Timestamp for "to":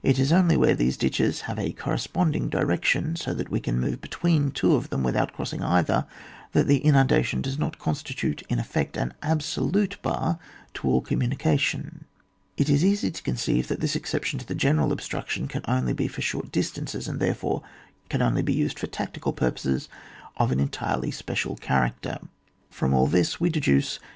10.74-10.86, 13.10-13.22, 14.38-14.46